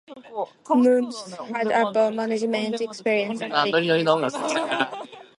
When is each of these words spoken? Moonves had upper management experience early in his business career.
Moonves 0.67 1.31
had 1.55 1.67
upper 1.67 2.09
management 2.09 2.81
experience 2.81 3.39
early 3.39 3.87
in 3.87 4.07
his 4.07 4.33
business 4.33 4.53
career. 4.57 4.89